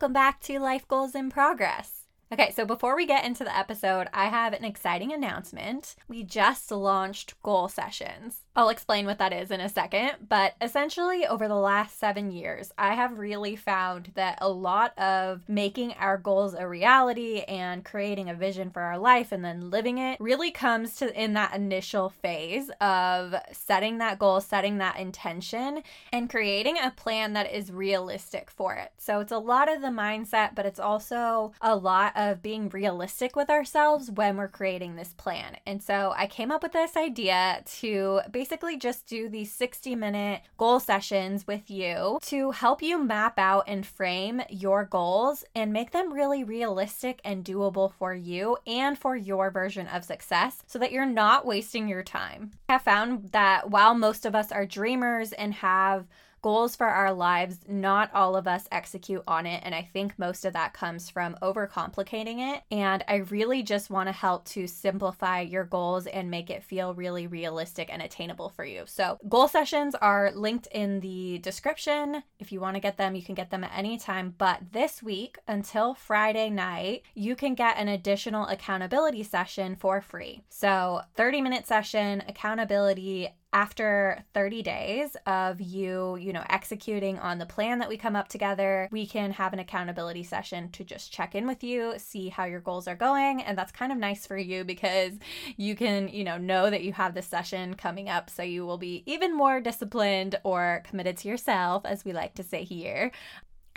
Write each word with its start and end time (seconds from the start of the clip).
Welcome 0.00 0.12
back 0.12 0.40
to 0.42 0.60
Life 0.60 0.86
Goals 0.86 1.16
in 1.16 1.28
Progress. 1.28 1.97
Okay, 2.30 2.52
so 2.54 2.66
before 2.66 2.94
we 2.94 3.06
get 3.06 3.24
into 3.24 3.42
the 3.42 3.56
episode, 3.56 4.08
I 4.12 4.26
have 4.26 4.52
an 4.52 4.62
exciting 4.62 5.14
announcement. 5.14 5.96
We 6.08 6.22
just 6.22 6.70
launched 6.70 7.42
goal 7.42 7.68
sessions. 7.68 8.42
I'll 8.54 8.68
explain 8.68 9.06
what 9.06 9.18
that 9.18 9.32
is 9.32 9.50
in 9.50 9.62
a 9.62 9.68
second, 9.68 10.12
but 10.28 10.54
essentially, 10.60 11.26
over 11.26 11.48
the 11.48 11.54
last 11.54 11.98
seven 11.98 12.30
years, 12.30 12.70
I 12.76 12.94
have 12.94 13.18
really 13.18 13.56
found 13.56 14.10
that 14.14 14.36
a 14.42 14.48
lot 14.50 14.98
of 14.98 15.48
making 15.48 15.94
our 15.94 16.18
goals 16.18 16.52
a 16.52 16.68
reality 16.68 17.40
and 17.48 17.82
creating 17.82 18.28
a 18.28 18.34
vision 18.34 18.68
for 18.70 18.82
our 18.82 18.98
life 18.98 19.32
and 19.32 19.42
then 19.42 19.70
living 19.70 19.96
it 19.96 20.20
really 20.20 20.50
comes 20.50 20.96
to 20.96 21.22
in 21.22 21.32
that 21.32 21.54
initial 21.54 22.10
phase 22.10 22.68
of 22.80 23.36
setting 23.52 23.98
that 23.98 24.18
goal, 24.18 24.42
setting 24.42 24.76
that 24.78 24.98
intention, 24.98 25.82
and 26.12 26.28
creating 26.28 26.76
a 26.76 26.90
plan 26.90 27.32
that 27.32 27.50
is 27.50 27.72
realistic 27.72 28.50
for 28.50 28.74
it. 28.74 28.92
So 28.98 29.20
it's 29.20 29.32
a 29.32 29.38
lot 29.38 29.72
of 29.72 29.80
the 29.80 29.88
mindset, 29.88 30.54
but 30.54 30.66
it's 30.66 30.80
also 30.80 31.52
a 31.62 31.74
lot 31.74 32.17
of 32.18 32.42
being 32.42 32.68
realistic 32.68 33.36
with 33.36 33.48
ourselves 33.48 34.10
when 34.10 34.36
we're 34.36 34.48
creating 34.48 34.96
this 34.96 35.14
plan. 35.14 35.56
And 35.64 35.80
so 35.80 36.12
I 36.16 36.26
came 36.26 36.50
up 36.50 36.64
with 36.64 36.72
this 36.72 36.96
idea 36.96 37.62
to 37.78 38.20
basically 38.30 38.76
just 38.76 39.06
do 39.06 39.28
these 39.28 39.52
60 39.52 39.94
minute 39.94 40.42
goal 40.56 40.80
sessions 40.80 41.46
with 41.46 41.70
you 41.70 42.18
to 42.22 42.50
help 42.50 42.82
you 42.82 43.02
map 43.02 43.38
out 43.38 43.64
and 43.68 43.86
frame 43.86 44.42
your 44.50 44.84
goals 44.84 45.44
and 45.54 45.72
make 45.72 45.92
them 45.92 46.12
really 46.12 46.42
realistic 46.42 47.20
and 47.24 47.44
doable 47.44 47.92
for 47.92 48.12
you 48.12 48.56
and 48.66 48.98
for 48.98 49.14
your 49.14 49.52
version 49.52 49.86
of 49.86 50.02
success 50.02 50.64
so 50.66 50.78
that 50.80 50.90
you're 50.90 51.06
not 51.06 51.46
wasting 51.46 51.86
your 51.86 52.02
time. 52.02 52.50
I 52.68 52.72
have 52.72 52.82
found 52.82 53.28
that 53.30 53.70
while 53.70 53.94
most 53.94 54.26
of 54.26 54.34
us 54.34 54.50
are 54.50 54.66
dreamers 54.66 55.32
and 55.32 55.54
have 55.54 56.06
goals 56.48 56.74
for 56.74 56.86
our 56.86 57.12
lives, 57.12 57.58
not 57.68 58.10
all 58.14 58.34
of 58.34 58.48
us 58.48 58.66
execute 58.72 59.22
on 59.28 59.44
it. 59.44 59.60
And 59.66 59.74
I 59.74 59.86
think 59.92 60.18
most 60.18 60.46
of 60.46 60.54
that 60.54 60.72
comes 60.72 61.10
from 61.10 61.36
overcomplicating 61.42 62.54
it. 62.54 62.62
And 62.70 63.04
I 63.06 63.16
really 63.16 63.62
just 63.62 63.90
want 63.90 64.08
to 64.08 64.14
help 64.14 64.46
to 64.46 64.66
simplify 64.66 65.42
your 65.42 65.64
goals 65.64 66.06
and 66.06 66.30
make 66.30 66.48
it 66.48 66.64
feel 66.64 66.94
really 66.94 67.26
realistic 67.26 67.90
and 67.92 68.00
attainable 68.00 68.48
for 68.48 68.64
you. 68.64 68.84
So, 68.86 69.18
goal 69.28 69.46
sessions 69.46 69.94
are 69.96 70.32
linked 70.34 70.68
in 70.68 71.00
the 71.00 71.36
description. 71.40 72.22
If 72.38 72.50
you 72.50 72.60
want 72.60 72.76
to 72.76 72.80
get 72.80 72.96
them, 72.96 73.14
you 73.14 73.22
can 73.22 73.34
get 73.34 73.50
them 73.50 73.62
at 73.62 73.76
any 73.76 73.98
time. 73.98 74.34
But 74.38 74.72
this 74.72 75.02
week 75.02 75.36
until 75.46 75.92
Friday 75.92 76.48
night, 76.48 77.02
you 77.14 77.36
can 77.36 77.56
get 77.56 77.76
an 77.76 77.88
additional 77.88 78.46
accountability 78.46 79.22
session 79.22 79.76
for 79.76 80.00
free. 80.00 80.40
So, 80.48 81.02
30 81.14 81.42
minute 81.42 81.66
session, 81.66 82.24
accountability 82.26 83.28
after 83.52 84.22
30 84.34 84.62
days 84.62 85.16
of 85.26 85.60
you, 85.60 86.16
you 86.16 86.32
know, 86.32 86.44
executing 86.50 87.18
on 87.18 87.38
the 87.38 87.46
plan 87.46 87.78
that 87.78 87.88
we 87.88 87.96
come 87.96 88.14
up 88.14 88.28
together, 88.28 88.88
we 88.92 89.06
can 89.06 89.30
have 89.32 89.52
an 89.54 89.58
accountability 89.58 90.22
session 90.22 90.70
to 90.70 90.84
just 90.84 91.12
check 91.12 91.34
in 91.34 91.46
with 91.46 91.64
you, 91.64 91.94
see 91.96 92.28
how 92.28 92.44
your 92.44 92.60
goals 92.60 92.86
are 92.86 92.94
going. 92.94 93.42
And 93.42 93.56
that's 93.56 93.72
kind 93.72 93.90
of 93.90 93.96
nice 93.98 94.26
for 94.26 94.36
you 94.36 94.64
because 94.64 95.14
you 95.56 95.74
can, 95.76 96.08
you 96.08 96.24
know, 96.24 96.36
know 96.36 96.68
that 96.68 96.84
you 96.84 96.92
have 96.92 97.14
this 97.14 97.26
session 97.26 97.74
coming 97.74 98.08
up. 98.08 98.28
So 98.28 98.42
you 98.42 98.66
will 98.66 98.78
be 98.78 99.02
even 99.06 99.34
more 99.34 99.60
disciplined 99.60 100.36
or 100.44 100.82
committed 100.86 101.16
to 101.18 101.28
yourself, 101.28 101.86
as 101.86 102.04
we 102.04 102.12
like 102.12 102.34
to 102.34 102.42
say 102.42 102.64
here. 102.64 103.12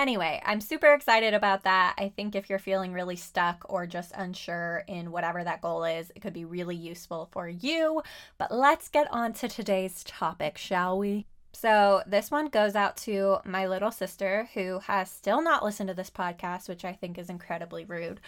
Anyway, 0.00 0.40
I'm 0.46 0.62
super 0.62 0.94
excited 0.94 1.34
about 1.34 1.64
that. 1.64 1.94
I 1.98 2.08
think 2.08 2.34
if 2.34 2.48
you're 2.48 2.58
feeling 2.58 2.94
really 2.94 3.16
stuck 3.16 3.66
or 3.68 3.86
just 3.86 4.12
unsure 4.14 4.82
in 4.88 5.10
whatever 5.10 5.44
that 5.44 5.60
goal 5.60 5.84
is, 5.84 6.10
it 6.16 6.20
could 6.20 6.32
be 6.32 6.46
really 6.46 6.74
useful 6.74 7.28
for 7.32 7.46
you. 7.46 8.02
But 8.38 8.50
let's 8.50 8.88
get 8.88 9.12
on 9.12 9.34
to 9.34 9.46
today's 9.46 10.02
topic, 10.02 10.56
shall 10.56 10.98
we? 10.98 11.26
So, 11.52 12.02
this 12.06 12.30
one 12.30 12.46
goes 12.46 12.74
out 12.74 12.96
to 12.98 13.38
my 13.44 13.66
little 13.66 13.90
sister 13.90 14.48
who 14.54 14.78
has 14.78 15.10
still 15.10 15.42
not 15.42 15.62
listened 15.62 15.88
to 15.88 15.94
this 15.94 16.08
podcast, 16.08 16.66
which 16.66 16.86
I 16.86 16.94
think 16.94 17.18
is 17.18 17.28
incredibly 17.28 17.84
rude. 17.84 18.20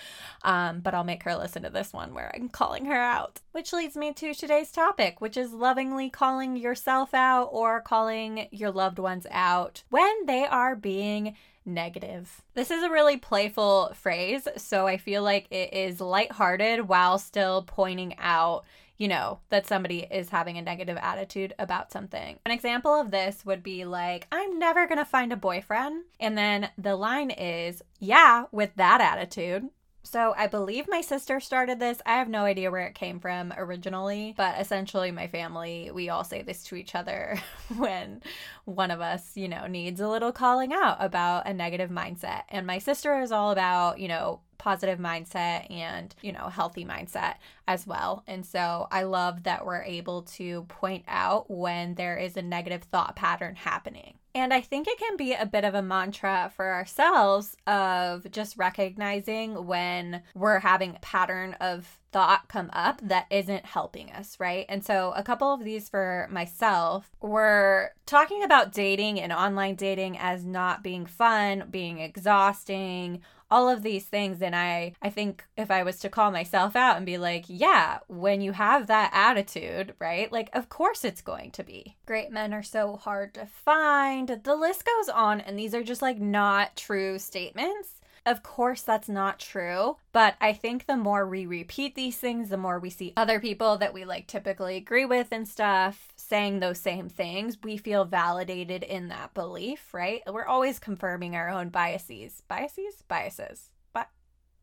Um, 0.43 0.81
but 0.81 0.93
I'll 0.93 1.05
make 1.05 1.23
her 1.23 1.35
listen 1.37 1.63
to 1.63 1.71
this 1.71 1.95
one 1.95 2.13
where 2.13 2.31
I'm 2.35 2.51
calling 2.51 2.85
her 2.85 3.01
out. 3.01 3.41
Which 3.53 3.73
leads 3.73 3.97
me 3.97 4.13
to 4.13 4.35
today's 4.35 4.73
topic, 4.73 5.23
which 5.23 5.39
is 5.39 5.55
lovingly 5.55 6.11
calling 6.11 6.55
yourself 6.55 7.15
out 7.15 7.49
or 7.51 7.81
calling 7.81 8.49
your 8.51 8.73
loved 8.73 8.99
ones 8.99 9.27
out 9.31 9.85
when 9.89 10.27
they 10.27 10.45
are 10.45 10.77
being 10.77 11.35
negative. 11.65 12.43
This 12.55 12.71
is 12.71 12.83
a 12.83 12.91
really 12.91 13.17
playful 13.17 13.93
phrase, 13.95 14.47
so 14.57 14.87
I 14.87 14.97
feel 14.97 15.23
like 15.23 15.47
it 15.51 15.73
is 15.73 16.01
lighthearted 16.01 16.89
while 16.89 17.19
still 17.19 17.63
pointing 17.63 18.15
out, 18.19 18.65
you 18.99 19.09
know, 19.09 19.41
that 19.51 19.67
somebody 19.67 20.07
is 20.11 20.29
having 20.29 20.59
a 20.59 20.63
negative 20.63 20.99
attitude 21.01 21.55
about 21.59 21.93
something. 21.93 22.39
An 22.45 22.53
example 22.53 22.93
of 22.93 23.11
this 23.11 23.45
would 23.45 23.63
be 23.63 23.85
like, 23.85 24.27
I'm 24.31 24.59
never 24.59 24.87
gonna 24.87 25.05
find 25.05 25.33
a 25.33 25.37
boyfriend. 25.37 26.05
And 26.21 26.37
then 26.37 26.71
the 26.79 26.97
line 26.97 27.31
is, 27.31 27.83
yeah, 27.99 28.45
with 28.53 28.75
that 28.77 29.01
attitude. 29.01 29.69
So 30.05 30.35
I 30.37 30.49
believe 30.49 30.87
my 30.89 31.01
sister 31.01 31.39
started 31.39 31.79
this. 31.79 32.03
I 32.05 32.15
have 32.15 32.29
no 32.29 32.45
idea 32.45 32.71
where 32.71 32.87
it 32.87 32.95
came 32.95 33.21
from 33.21 33.53
originally, 33.57 34.35
but 34.37 34.61
essentially 34.61 35.13
my 35.13 35.29
family, 35.29 35.91
we 35.93 36.09
all 36.09 36.25
say 36.25 36.43
this 36.43 36.65
to 36.65 36.75
each 36.75 36.95
other 36.95 37.39
when 37.77 38.21
one 38.65 38.91
of 38.91 39.01
us, 39.01 39.37
you 39.37 39.49
know, 39.49 39.67
needs 39.67 40.01
a 40.01 40.09
little 40.09 40.33
calling 40.33 40.73
out 40.73 40.97
about 40.99 41.47
a 41.47 41.55
negative 41.55 41.91
mindset. 41.91 42.43
And 42.49 42.67
my 42.67 42.79
sister 42.79 43.21
is 43.21 43.31
all 43.31 43.53
about, 43.53 44.01
you 44.01 44.09
know, 44.09 44.41
positive 44.59 44.99
mindset 44.99 45.71
and, 45.71 46.15
you 46.21 46.33
know, 46.33 46.49
healthy 46.49 46.85
mindset 46.85 47.35
as 47.67 47.87
well. 47.87 48.23
And 48.27 48.45
so 48.45 48.89
I 48.91 49.05
love 49.05 49.45
that 49.45 49.65
we're 49.65 49.83
able 49.83 50.23
to 50.23 50.63
point 50.65 51.05
out 51.09 51.51
when 51.51 51.95
there 51.95 52.17
is 52.17 52.37
a 52.37 52.43
negative 52.43 52.83
thought 52.85 53.17
pattern 53.17 53.57
happening. 53.57 54.19
And 54.35 54.55
I 54.55 54.63
think 54.63 54.89
it 54.89 54.99
can 54.99 55.17
be 55.17 55.35
a 55.35 55.45
bit 55.45 55.65
of 55.65 55.75
a 55.75 55.83
mantra 55.83 56.51
for 56.57 56.73
ourselves 56.73 57.57
of 57.67 58.31
just 58.31 58.57
recognizing 58.57 59.67
when 59.67 60.23
we're 60.35 60.61
having 60.61 60.97
a 60.97 61.01
pattern 61.01 61.55
of 61.61 61.99
thought 62.13 62.49
come 62.49 62.71
up 62.73 63.01
that 63.03 63.27
isn't 63.31 63.65
helping 63.65 64.11
us, 64.11 64.39
right? 64.39 64.67
And 64.69 64.85
so 64.85 65.13
a 65.17 65.23
couple 65.23 65.53
of 65.53 65.65
these 65.65 65.89
for 65.89 66.29
myself 66.31 67.11
were 67.21 67.93
talking 68.07 68.43
about 68.43 68.73
dating 68.73 69.21
and 69.21 69.33
online 69.33 69.75
dating 69.75 70.19
as 70.19 70.45
not 70.45 70.83
being 70.83 71.07
fun, 71.07 71.65
being 71.71 72.01
exhausting, 72.01 73.23
all 73.53 73.69
of 73.69 73.83
these 73.83 74.07
things 74.07 74.41
and 74.41 74.57
i 74.57 74.93
i 75.03 75.11
think 75.11 75.45
if 75.57 75.71
i 75.71 75.83
was 75.83 75.99
to 75.99 76.09
call 76.09 76.31
myself 76.31 76.75
out 76.75 76.97
and 76.97 77.07
be 77.07 77.19
like 77.19 77.45
yeah 77.49 77.99
when 78.09 78.41
you 78.41 78.53
have 78.53 78.87
that 78.87 79.11
attitude 79.13 79.95
right 80.01 80.33
like 80.33 80.49
of 80.55 80.69
course 80.69 81.05
it's 81.05 81.21
going 81.21 81.51
to 81.53 81.63
be. 81.63 81.97
Great 82.07 82.31
men 82.31 82.53
are 82.53 82.63
so 82.63 82.97
hard 82.97 83.35
to 83.35 83.47
find. 83.47 84.29
The 84.29 84.55
list 84.57 84.85
goes 84.85 85.09
on 85.09 85.41
and 85.41 85.59
these 85.59 85.75
are 85.75 85.83
just 85.83 86.03
like 86.03 86.19
not 86.19 86.77
true 86.77 87.19
statements 87.19 88.01
of 88.25 88.43
course, 88.43 88.83
that's 88.83 89.09
not 89.09 89.41
true, 89.41 89.97
but 90.13 90.37
I 90.41 90.53
think 90.53 90.87
the 90.87 90.97
more 90.97 91.27
we 91.27 91.45
repeat 91.45 91.95
these 91.95 92.17
things, 92.17 92.51
the 92.51 92.57
more 92.57 92.79
we 92.79 92.91
see 92.91 93.13
other 93.17 93.41
people 93.41 93.77
that 93.79 93.93
we 93.93 94.05
like 94.05 94.27
typically 94.27 94.77
agree 94.77 95.05
with 95.05 95.29
and 95.33 95.49
stuff 95.49 96.09
saying 96.17 96.61
those 96.61 96.79
same 96.79 97.09
things, 97.09 97.59
we 97.63 97.77
feel 97.77 98.05
validated 98.05 98.85
in 98.85 99.09
that 99.09 99.35
belief, 99.35 99.93
right? 99.93 100.23
We're 100.27 100.47
always 100.47 100.79
confirming 100.79 101.35
our 101.35 101.49
own 101.49 101.71
biases. 101.71 102.43
Biases? 102.47 103.03
Biases. 103.09 103.71
But 103.93 104.09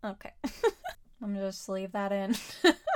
okay. 0.03 0.31
I'm 1.21 1.35
just 1.35 1.67
leave 1.67 1.91
that 1.91 2.13
in. 2.13 2.35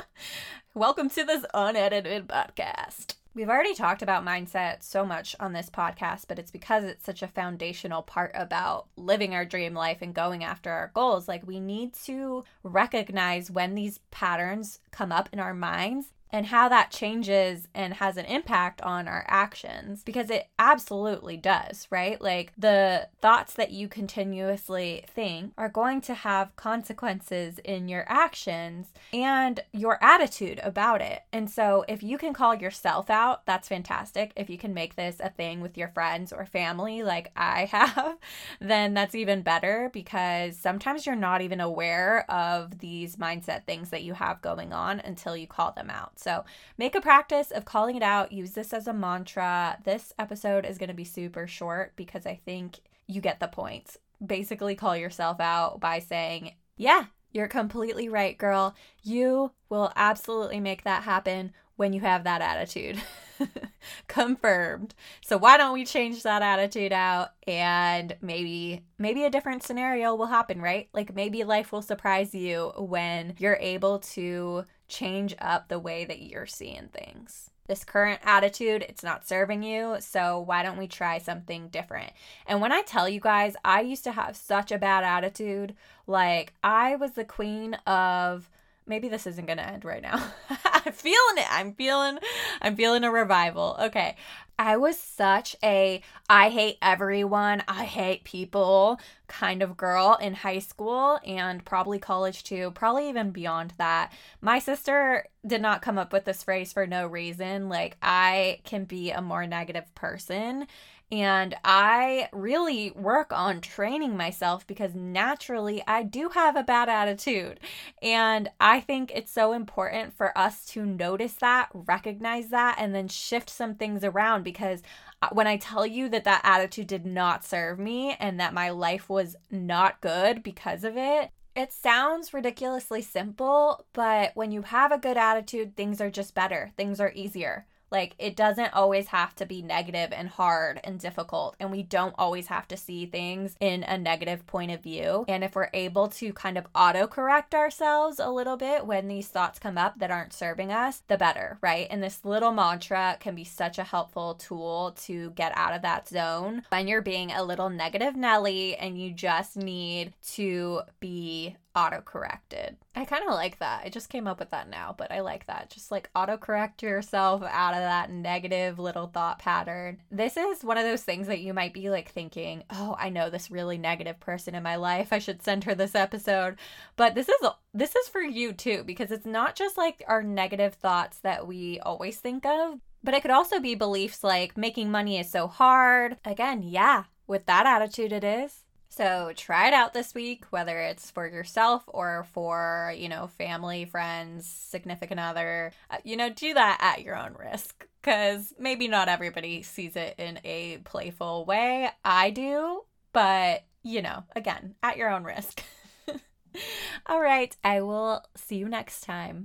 Welcome 0.74 1.10
to 1.12 1.24
this 1.24 1.46
unedited 1.54 2.28
podcast. 2.28 3.16
We've 3.36 3.50
already 3.50 3.74
talked 3.74 4.02
about 4.02 4.26
mindset 4.26 4.84
so 4.84 5.06
much 5.06 5.36
on 5.40 5.54
this 5.54 5.70
podcast, 5.70 6.26
but 6.28 6.38
it's 6.38 6.52
because 6.52 6.84
it's 6.84 7.06
such 7.06 7.24
a 7.24 7.28
foundational 7.28 8.04
part 8.04 8.32
about 8.36 8.88
living 8.96 9.34
our 9.34 9.46
dream 9.46 9.74
life 9.74 10.02
and 10.02 10.14
going 10.14 10.44
after 10.44 10.72
our 10.72 10.92
goals. 10.94 11.28
Like, 11.28 11.46
we 11.46 11.60
need 11.60 11.94
to 12.06 12.44
recognize 12.64 13.50
when 13.50 13.76
these 13.76 14.00
patterns 14.12 14.80
come 14.92 15.12
up 15.12 15.30
in 15.34 15.40
our 15.40 15.54
minds 15.54 16.08
and 16.34 16.48
how 16.48 16.68
that 16.68 16.90
changes 16.90 17.68
and 17.76 17.94
has 17.94 18.18
an 18.18 18.26
impact 18.26 18.82
on 18.82 19.08
our 19.08 19.24
actions 19.28 20.02
because 20.04 20.32
it 20.32 20.48
absolutely 20.58 21.38
does, 21.38 21.88
right? 21.92 22.20
Like 22.20 22.52
the 22.58 23.08
thoughts 23.22 23.54
that 23.54 23.70
you 23.72 23.88
continuously 23.88 25.06
think 25.08 25.54
are 25.60 25.70
going 25.70 26.02
to 26.02 26.16
have 26.16 26.56
consequences 26.56 27.60
in 27.60 27.88
your 27.88 28.04
actions 28.08 28.88
and 29.14 29.60
your 29.72 30.04
attitude 30.04 30.60
about 30.64 31.02
it. 31.02 31.22
And 31.32 31.48
so 31.52 31.86
if 31.88 32.02
you 32.02 32.18
can 32.18 32.34
call 32.34 32.56
yourself 32.56 33.12
out, 33.12 33.46
that's 33.46 33.68
fantastic. 33.68 34.32
If 34.36 34.50
you 34.50 34.58
can 34.58 34.74
make 34.74 34.96
this 34.96 35.20
a 35.20 35.30
thing 35.30 35.62
with 35.62 35.78
your 35.78 35.90
friends 35.90 36.34
or 36.34 36.48
family 36.48 37.04
like 37.04 37.32
I 37.36 37.66
have, 37.72 38.18
then 38.60 38.96
that's 38.96 39.14
even 39.14 39.44
better 39.44 39.92
because 39.94 40.58
sometimes 40.58 41.06
you're 41.06 41.16
not 41.16 41.44
even 41.44 41.60
aware 41.60 42.26
of 42.32 42.80
these 42.80 43.18
mindset 43.18 43.66
things 43.66 43.92
that 43.92 44.02
you 44.02 44.16
have 44.16 44.42
going 44.42 44.74
on 44.74 45.00
until 45.00 45.38
you 45.38 45.46
call 45.46 45.72
them 45.74 45.92
out. 45.92 46.20
So 46.24 46.46
make 46.78 46.96
a 46.96 47.02
practice 47.02 47.52
of 47.52 47.66
calling 47.66 47.96
it 47.96 48.04
out. 48.04 48.32
Use 48.32 48.52
this 48.52 48.74
as 48.74 48.88
a 48.88 48.94
mantra. 48.94 49.78
This 49.84 50.14
episode 50.18 50.66
is 50.66 50.78
going 50.78 50.90
to 50.90 50.96
be 50.96 51.04
super 51.04 51.46
short 51.48 51.94
because 51.96 52.26
I 52.26 52.40
think 52.46 52.80
you 53.08 53.22
get 53.22 53.40
the 53.40 53.48
point. 53.48 53.98
Basically, 54.26 54.76
call 54.76 54.96
yourself 54.96 55.40
out 55.40 55.80
by 55.80 56.00
saying, 56.00 56.54
Yeah, 56.78 57.06
you're 57.34 57.48
completely 57.48 58.08
right, 58.08 58.38
girl. 58.38 58.76
You 59.04 59.52
will 59.68 59.92
absolutely 59.96 60.60
make 60.60 60.84
that 60.84 61.04
happen 61.04 61.52
when 61.76 61.92
you 61.92 62.02
have 62.02 62.24
that 62.24 62.42
attitude. 62.42 63.02
confirmed. 64.08 64.94
So 65.22 65.38
why 65.38 65.58
don't 65.58 65.74
we 65.74 65.86
change 65.86 66.24
that 66.24 66.42
attitude 66.42 66.92
out 66.92 67.30
and 67.48 68.16
maybe 68.22 68.84
maybe 68.98 69.24
a 69.24 69.30
different 69.30 69.64
scenario 69.64 70.16
will 70.16 70.28
happen, 70.28 70.62
right? 70.62 70.90
Like 70.94 71.16
maybe 71.16 71.44
life 71.44 71.72
will 71.72 71.82
surprise 71.82 72.34
you 72.34 72.72
when 72.78 73.36
you're 73.38 73.58
able 73.60 74.00
to 74.00 74.66
change 74.88 75.36
up 75.40 75.68
the 75.68 75.80
way 75.80 76.06
that 76.06 76.22
you're 76.22 76.46
seeing 76.46 76.90
things. 76.90 77.50
This 77.68 77.86
current 77.86 78.20
attitude, 78.26 78.86
it's 78.88 79.04
not 79.04 79.26
serving 79.26 79.64
you, 79.64 79.96
so 80.00 80.42
why 80.42 80.64
don't 80.64 80.78
we 80.78 80.88
try 80.88 81.18
something 81.18 81.70
different? 81.70 82.12
And 82.46 82.60
when 82.60 82.74
I 82.74 82.82
tell 82.82 83.08
you 83.08 83.22
guys, 83.22 83.56
I 83.64 83.82
used 83.82 84.04
to 84.04 84.12
have 84.12 84.36
such 84.36 84.72
a 84.72 84.78
bad 84.78 85.06
attitude. 85.06 85.74
Like 86.06 86.54
I 86.62 86.98
was 86.98 87.12
the 87.12 87.24
queen 87.24 87.76
of 87.88 88.50
maybe 88.86 89.08
this 89.08 89.26
isn't 89.28 89.46
going 89.46 89.60
to 89.60 89.68
end 89.68 89.86
right 89.86 90.02
now. 90.02 90.22
I'm 90.86 90.94
feeling 90.94 91.38
it. 91.38 91.48
I'm 91.50 91.74
feeling 91.74 92.20
I'm 92.62 92.76
feeling 92.76 93.04
a 93.04 93.12
revival. 93.12 93.78
Okay. 93.80 94.16
I 94.60 94.78
was 94.78 95.00
such 95.00 95.56
a 95.64 96.02
I 96.30 96.50
hate 96.50 96.78
everyone, 96.82 97.64
I 97.68 97.86
hate 97.86 98.24
people 98.24 99.00
kind 99.28 99.64
of 99.64 99.76
girl 99.76 100.18
in 100.22 100.36
high 100.36 100.60
school 100.60 101.20
and 101.26 101.66
probably 101.66 101.98
college 101.98 102.44
too, 102.44 102.72
probably 102.72 103.10
even 103.10 103.32
beyond 103.32 103.74
that. 103.78 104.14
My 104.42 104.60
sister 104.60 105.26
did 105.46 105.62
not 105.62 105.82
come 105.82 105.98
up 105.98 106.14
with 106.14 106.26
this 106.26 106.44
phrase 106.44 106.72
for 106.72 106.86
no 106.86 107.08
reason. 107.08 107.68
Like 107.68 107.98
I 108.02 108.60
can 108.64 108.86
be 108.86 109.10
a 109.12 109.22
more 109.22 109.48
negative 109.48 109.94
person 109.96 110.68
and 111.14 111.54
I 111.64 112.28
really 112.34 112.90
work 112.90 113.32
on 113.32 113.62
training 113.62 114.18
myself 114.18 114.66
because 114.66 114.96
naturally 114.96 115.84
I 115.86 116.02
do 116.02 116.30
have 116.30 116.56
a 116.56 116.64
bad 116.64 116.90
attitude. 116.90 117.60
And 118.02 118.50
I 118.60 118.80
think 118.80 119.12
it's 119.14 119.32
so 119.32 119.54
important 119.54 120.18
for 120.18 120.36
us 120.36 120.66
to 120.70 120.84
notice 120.84 121.34
that, 121.34 121.70
recognize 121.72 122.50
that, 122.50 122.78
and 122.80 122.96
then 122.96 123.08
shift 123.08 123.52
some 123.52 123.76
things 123.76 124.04
around 124.04 124.42
because 124.42 124.82
uh, 125.22 125.30
when 125.32 125.46
I 125.46 125.58
tell 125.58 125.86
you 125.86 126.10
that 126.10 126.24
that 126.24 126.42
attitude 126.44 126.88
did 126.88 127.06
not 127.06 127.46
serve 127.46 127.78
me 127.78 128.16
and 128.20 128.40
that 128.40 128.56
my 128.56 128.72
life 128.72 129.08
was 129.08 129.36
not 129.52 130.02
good 130.02 130.42
because 130.42 130.84
of 130.84 130.98
it, 130.98 131.30
it 131.56 131.72
sounds 131.72 132.34
ridiculously 132.34 133.04
simple, 133.04 133.86
but 133.94 134.32
when 134.34 134.52
you 134.52 134.64
have 134.64 134.92
a 134.92 134.98
good 134.98 135.18
attitude, 135.18 135.78
things 135.78 136.02
are 136.02 136.10
just 136.10 136.34
better. 136.34 136.72
Things 136.76 137.00
are 137.00 137.12
easier. 137.14 137.68
Like, 137.94 138.16
it 138.18 138.36
doesn't 138.36 138.74
always 138.74 139.08
have 139.10 139.36
to 139.36 139.46
be 139.46 139.62
negative 139.62 140.10
and 140.12 140.28
hard 140.28 140.80
and 140.84 141.00
difficult, 141.00 141.56
and 141.60 141.72
we 141.72 141.84
don't 141.84 142.16
always 142.18 142.48
have 142.48 142.68
to 142.70 142.78
see 142.78 143.06
things 143.06 143.56
in 143.60 143.84
a 143.84 144.00
negative 144.00 144.48
point 144.48 144.72
of 144.72 144.82
view. 144.82 145.26
And 145.28 145.44
if 145.44 145.54
we're 145.54 145.70
able 145.74 146.08
to 146.08 146.34
kind 146.34 146.58
of 146.58 146.66
auto 146.74 147.06
correct 147.06 147.54
ourselves 147.54 148.20
a 148.20 148.32
little 148.32 148.58
bit 148.58 148.88
when 148.88 149.08
these 149.08 149.28
thoughts 149.28 149.60
come 149.60 149.78
up 149.78 150.00
that 150.00 150.10
aren't 150.10 150.34
serving 150.34 150.72
us, 150.72 151.04
the 151.08 151.18
better, 151.20 151.60
right? 151.62 151.86
And 151.92 152.02
this 152.02 152.26
little 152.26 152.52
mantra 152.52 153.18
can 153.20 153.36
be 153.36 153.44
such 153.44 153.78
a 153.78 153.84
helpful 153.84 154.34
tool 154.34 154.96
to 155.04 155.30
get 155.32 155.56
out 155.56 155.74
of 155.74 155.84
that 155.84 156.08
zone 156.08 156.64
when 156.70 156.88
you're 156.88 157.04
being 157.04 157.32
a 157.32 157.44
little 157.44 157.70
negative 157.70 158.16
Nelly 158.16 158.76
and 158.76 159.00
you 159.00 159.14
just 159.14 159.56
need 159.56 160.14
to 160.32 160.82
be 161.00 161.58
auto-corrected. 161.76 162.78
I 162.96 163.06
kind 163.06 163.24
of 163.28 163.34
like 163.34 163.60
that. 163.60 163.84
I 163.86 163.90
just 163.90 164.10
came 164.10 164.28
up 164.28 164.40
with 164.40 164.52
that 164.52 164.70
now, 164.70 164.94
but 164.98 165.12
I 165.12 165.22
like 165.22 165.48
that. 165.48 165.70
Just 165.70 165.92
like 165.92 166.10
auto-correct 166.16 166.84
yourself 166.84 167.44
out 167.44 167.74
of 167.74 167.80
that 167.80 168.12
negative 168.12 168.80
little 168.80 169.08
thought 169.08 169.40
pattern. 169.40 170.00
This 170.12 170.38
is 170.38 170.64
one 170.64 170.78
of 170.78 170.84
those 170.84 171.04
things 171.04 171.28
that 171.28 171.42
you 171.42 171.54
might 171.54 171.74
be 171.74 171.90
like 171.90 172.10
thinking, 172.10 172.64
"Oh, 172.70 172.96
I 173.00 173.10
know 173.10 173.30
this 173.30 173.52
really 173.52 173.78
negative 173.78 174.20
person 174.20 174.56
in 174.56 174.64
my 174.64 174.76
life. 174.76 175.12
I 175.12 175.20
should 175.20 175.42
send 175.44 175.64
her 175.64 175.76
this 175.76 175.96
episode." 175.96 176.58
But 176.96 177.16
this 177.16 177.30
is 177.30 177.48
this 177.74 177.96
is 177.96 178.08
for 178.08 178.22
you 178.22 178.54
too 178.54 178.84
because 178.84 179.12
it's 179.12 179.26
not 179.26 179.56
just 179.56 179.78
like 179.78 180.04
our 180.08 180.22
negative 180.24 180.76
thoughts 180.76 181.20
that 181.20 181.48
we 181.48 181.80
always 181.80 182.20
think 182.20 182.46
of, 182.46 182.80
but 183.04 183.14
it 183.14 183.22
could 183.22 183.32
also 183.32 183.60
be 183.60 183.76
beliefs 183.76 184.24
like 184.24 184.58
making 184.58 184.92
money 184.92 185.18
is 185.18 185.30
so 185.30 185.48
hard. 185.48 186.18
Again, 186.24 186.62
yeah, 186.64 187.06
with 187.28 187.46
that 187.48 187.66
attitude 187.66 188.12
it 188.12 188.24
is 188.24 188.63
so 188.96 189.32
try 189.36 189.70
it 189.70 189.74
out 189.74 189.94
this 189.94 190.14
week, 190.14 190.46
whether 190.52 190.80
it's 190.80 191.10
for 191.10 191.26
yourself 191.28 191.82
or 191.88 192.28
for, 192.32 192.94
you 192.96 193.10
know, 193.10 193.26
family, 193.26 193.86
friends, 193.86 194.46
significant 194.46 195.20
other. 195.20 195.72
Uh, 195.90 195.98
you 196.04 196.16
know, 196.16 196.30
do 196.30 196.54
that 196.54 196.78
at 196.80 197.04
your 197.04 197.18
own 197.18 197.34
risk 197.34 197.88
because 198.02 198.54
maybe 198.60 198.88
not 198.88 199.10
everybody 199.10 199.64
sees 199.64 199.96
it 199.96 200.14
in 200.20 200.40
a 200.44 200.78
playful 200.84 201.44
way. 201.46 201.90
I 202.06 202.30
do, 202.30 202.84
but, 203.14 203.64
you 203.82 204.04
know, 204.04 204.26
again, 204.36 204.76
at 204.84 204.98
your 204.98 205.10
own 205.10 205.24
risk. 205.24 205.64
All 207.08 207.20
right, 207.20 207.56
I 207.64 207.82
will 207.82 208.24
see 208.36 208.58
you 208.58 208.70
next 208.70 209.02
time. 209.02 209.42